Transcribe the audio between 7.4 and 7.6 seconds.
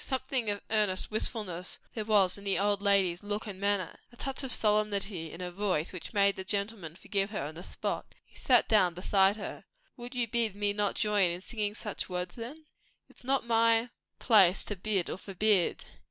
on